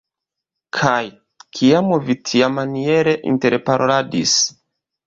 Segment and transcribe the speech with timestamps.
[0.77, 1.03] Kaj,
[1.59, 4.37] kiam vi tiamaniere interparoladis?